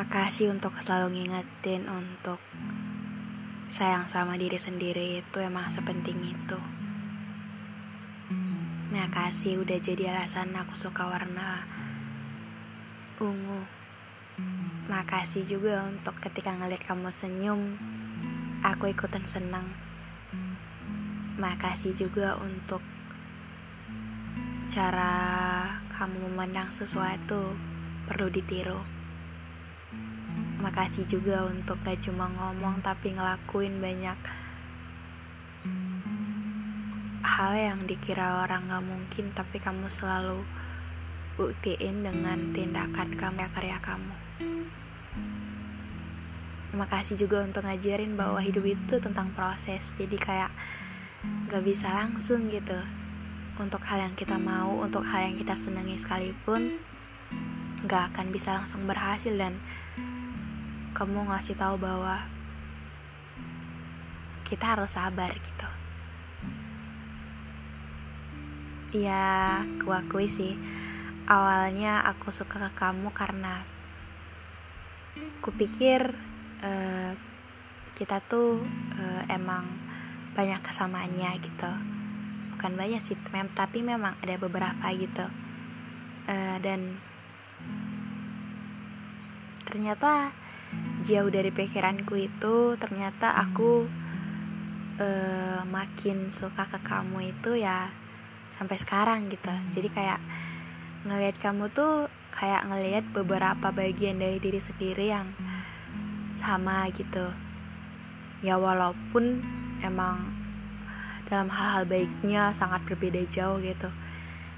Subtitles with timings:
[0.00, 2.40] Makasih untuk selalu ngingetin untuk
[3.68, 6.56] sayang sama diri sendiri itu emang sepenting itu.
[8.88, 11.68] Makasih udah jadi alasan aku suka warna
[13.20, 13.68] ungu.
[14.88, 17.76] Makasih juga untuk ketika ngeliat kamu senyum,
[18.64, 19.68] aku ikutan senang.
[21.36, 22.80] Makasih juga untuk
[24.72, 25.12] cara
[25.92, 27.52] kamu memandang sesuatu
[28.08, 28.99] perlu ditiru.
[30.60, 34.18] Makasih juga untuk gak cuma ngomong tapi ngelakuin banyak
[37.24, 40.44] hal yang dikira orang gak mungkin tapi kamu selalu
[41.40, 44.14] buktiin dengan tindakan kamu karya kamu.
[46.76, 50.52] Makasih juga untuk ngajarin bahwa hidup itu tentang proses jadi kayak
[51.48, 52.76] gak bisa langsung gitu
[53.56, 56.80] untuk hal yang kita mau, untuk hal yang kita senangi sekalipun
[57.88, 59.56] gak akan bisa langsung berhasil dan
[61.00, 62.28] kamu ngasih tahu bahwa
[64.44, 65.68] kita harus sabar gitu.
[69.00, 70.60] Ya aku akui sih.
[71.24, 73.64] Awalnya aku suka ke kamu karena
[75.40, 76.12] kupikir
[76.60, 77.16] uh,
[77.96, 78.60] kita tuh
[79.00, 79.72] uh, emang
[80.36, 81.72] banyak kesamaannya gitu.
[82.52, 85.24] Bukan banyak sih mem tapi memang ada beberapa gitu.
[86.28, 87.00] Uh, dan
[89.64, 90.36] ternyata
[91.00, 93.88] jauh dari pikiranku itu ternyata aku
[95.00, 97.88] uh, makin suka ke kamu itu ya
[98.54, 99.50] sampai sekarang gitu.
[99.72, 100.20] Jadi kayak
[101.08, 105.32] ngelihat kamu tuh kayak ngelihat beberapa bagian dari diri sendiri yang
[106.36, 107.32] sama gitu.
[108.44, 109.40] Ya walaupun
[109.80, 110.36] emang
[111.28, 113.88] dalam hal-hal baiknya sangat berbeda jauh gitu.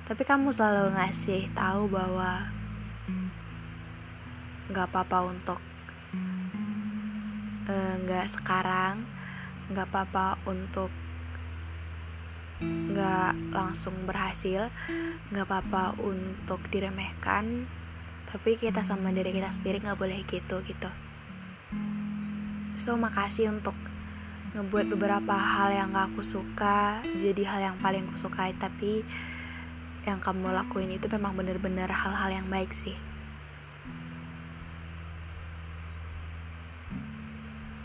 [0.02, 2.50] Tapi kamu selalu ngasih tahu bahwa
[4.72, 5.60] nggak apa-apa untuk
[8.02, 9.06] nggak uh, sekarang
[9.72, 10.90] nggak apa-apa untuk
[12.62, 14.70] nggak langsung berhasil
[15.34, 17.66] nggak apa-apa untuk diremehkan
[18.30, 20.90] tapi kita sama diri kita sendiri nggak boleh gitu gitu.
[22.80, 23.76] So makasih untuk
[24.52, 29.00] ngebuat beberapa hal yang gak aku suka jadi hal yang paling aku sukai tapi
[30.04, 32.92] yang kamu lakuin itu memang bener-bener hal-hal yang baik sih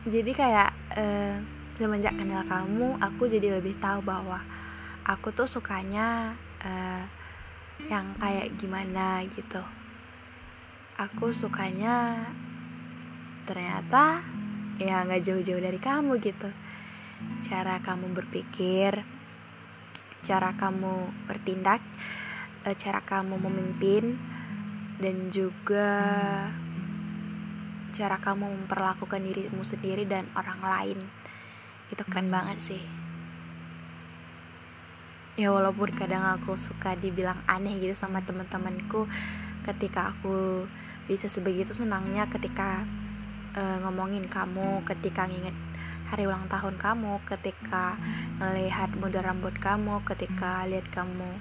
[0.08, 1.36] jadi kayak uh,
[1.76, 4.40] semenjak kenal kamu aku jadi lebih tahu bahwa
[5.04, 7.04] aku tuh sukanya uh,
[7.92, 9.62] yang kayak gimana gitu.
[10.98, 12.26] Aku sukanya
[13.46, 14.26] ternyata
[14.82, 16.50] ya nggak jauh-jauh dari kamu gitu.
[17.46, 19.06] Cara kamu berpikir
[20.26, 21.80] cara kamu bertindak
[22.68, 24.20] eh, cara kamu memimpin
[25.00, 25.94] dan juga
[27.98, 31.00] cara kamu memperlakukan dirimu sendiri dan orang lain.
[31.90, 32.84] Itu keren banget sih.
[35.34, 39.10] Ya walaupun kadang aku suka dibilang aneh gitu sama teman-temanku
[39.66, 40.70] ketika aku
[41.10, 42.86] bisa sebegitu senangnya ketika
[43.58, 45.54] uh, ngomongin kamu ketika nginget
[46.10, 48.02] hari ulang tahun kamu ketika
[48.42, 51.38] melihat model rambut kamu ketika lihat kamu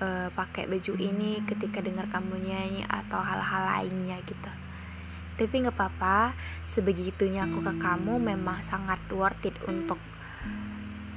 [0.00, 4.65] uh, pakai baju ini ketika dengar kamu nyanyi atau hal-hal lainnya gitu
[5.36, 6.32] tapi nggak apa-apa.
[6.64, 10.00] Sebegitunya aku ke kamu memang sangat worth it untuk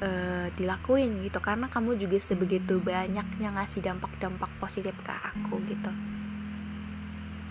[0.03, 1.39] uh, dilakuin gitu.
[1.39, 5.91] Karena kamu juga sebegitu banyaknya ngasih dampak-dampak positif ke aku gitu.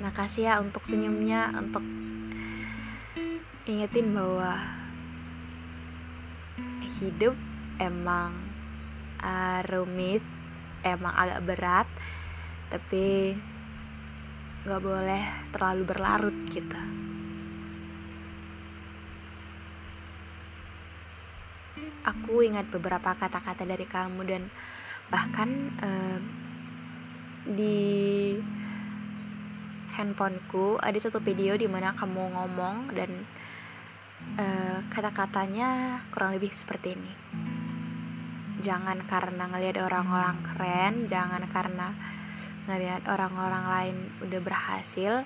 [0.04, 1.82] Makasih ya untuk senyumnya untuk
[3.66, 4.54] ingetin bahwa
[7.02, 7.34] hidup
[7.82, 8.34] emang
[9.24, 10.22] uh, rumit
[10.84, 11.88] emang agak berat.
[12.68, 13.34] Tapi
[14.68, 16.76] nggak boleh terlalu berlarut gitu.
[22.04, 24.52] Aku ingat beberapa kata-kata dari kamu dan
[25.08, 26.20] bahkan uh,
[27.48, 28.36] di
[29.96, 33.24] handphoneku ada satu video di mana kamu ngomong dan
[34.36, 37.12] uh, kata-katanya kurang lebih seperti ini.
[38.60, 41.96] Jangan karena ngelihat orang-orang keren jangan karena
[42.68, 45.24] ngelihat orang-orang lain udah berhasil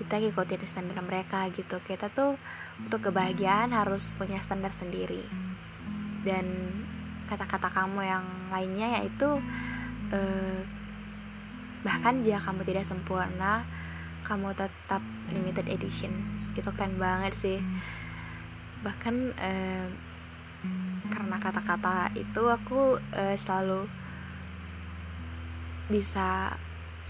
[0.00, 1.76] kita ngikutin standar mereka gitu.
[1.84, 2.40] Kita tuh
[2.80, 5.22] untuk kebahagiaan harus punya standar sendiri.
[6.24, 6.72] Dan
[7.28, 9.38] kata-kata kamu yang lainnya yaitu
[10.10, 10.64] eh,
[11.84, 13.64] bahkan jika kamu tidak sempurna
[14.24, 16.12] kamu tetap limited edition.
[16.56, 17.58] Itu keren banget sih.
[18.80, 19.86] Bahkan eh,
[21.12, 23.84] karena kata-kata itu aku eh, selalu
[25.90, 26.54] bisa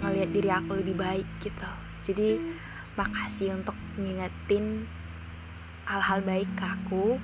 [0.01, 2.41] ngelihat diri aku lebih baik gitu jadi
[2.97, 4.89] makasih untuk ngingetin
[5.87, 7.21] hal-hal baik ke aku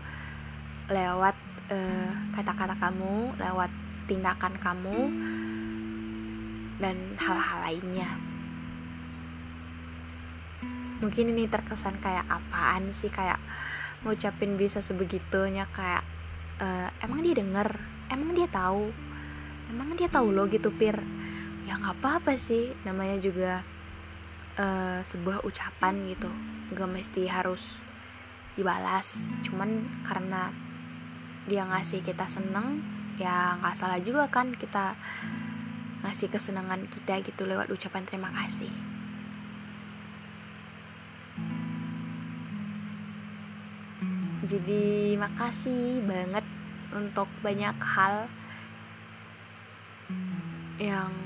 [0.86, 1.34] lewat
[1.70, 3.70] uh, kata-kata kamu, lewat
[4.06, 5.00] tindakan kamu
[6.78, 8.10] dan hal-hal lainnya.
[11.02, 13.36] Mungkin ini terkesan kayak apaan sih kayak
[14.06, 16.06] ngucapin bisa sebegitunya kayak
[16.62, 17.68] uh, emang dia denger,
[18.08, 18.94] emang dia tahu,
[19.68, 20.96] emang dia tahu lo gitu pir.
[21.66, 23.66] Ya nggak apa-apa sih, namanya juga
[24.54, 26.30] uh, sebuah ucapan gitu,
[26.78, 27.82] gak mesti harus
[28.54, 29.34] dibalas.
[29.42, 30.54] Cuman karena
[31.50, 32.82] dia ngasih kita seneng
[33.16, 34.92] ya nggak salah juga kan kita
[36.04, 38.70] ngasih kesenangan kita gitu lewat ucapan terima kasih.
[44.46, 46.46] Jadi makasih banget
[46.94, 48.30] untuk banyak hal
[50.78, 51.25] yang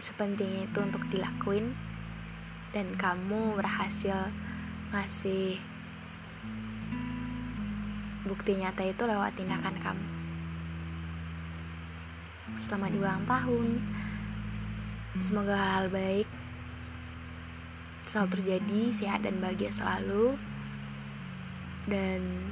[0.00, 1.76] sepenting itu untuk dilakuin
[2.72, 4.32] dan kamu berhasil
[4.90, 5.60] ngasih
[8.26, 10.06] bukti nyata itu lewat tindakan kamu.
[12.58, 13.68] Selamat ulang tahun.
[15.20, 16.40] Semoga -hal baik
[18.10, 20.34] selalu terjadi, sehat dan bahagia selalu.
[21.86, 22.50] Dan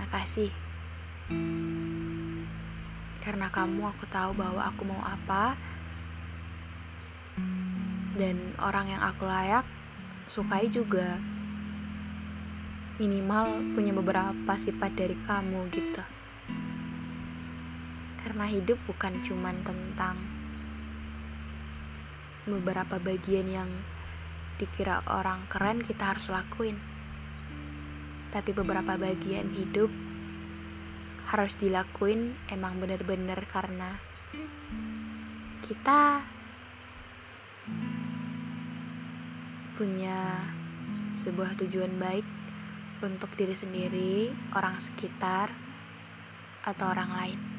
[0.00, 0.48] makasih.
[3.20, 5.54] Karena kamu aku tahu bahwa aku mau apa.
[8.16, 9.64] Dan orang yang aku layak
[10.28, 11.20] sukai juga.
[13.00, 16.02] Minimal punya beberapa sifat dari kamu gitu.
[18.22, 20.16] Karena hidup bukan cuman tentang
[22.46, 23.70] beberapa bagian yang
[24.58, 26.78] dikira orang keren kita harus lakuin.
[28.30, 29.90] Tapi beberapa bagian hidup
[31.32, 33.96] harus dilakuin emang bener-bener karena
[35.64, 36.20] kita
[39.72, 40.48] punya
[41.16, 42.26] sebuah tujuan baik
[43.02, 45.50] untuk diri sendiri, orang sekitar,
[46.62, 47.51] atau orang lain.